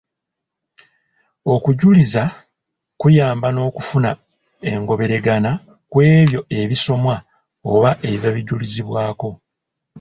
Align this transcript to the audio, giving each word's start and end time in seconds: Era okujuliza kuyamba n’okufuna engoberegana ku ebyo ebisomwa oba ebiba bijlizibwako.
Era 1.45 1.53
okujuliza 1.57 2.23
kuyamba 2.99 3.47
n’okufuna 3.51 4.11
engoberegana 4.71 5.51
ku 5.91 5.97
ebyo 6.17 6.41
ebisomwa 6.61 7.15
oba 7.73 7.91
ebiba 8.07 8.29
bijlizibwako. 8.35 9.29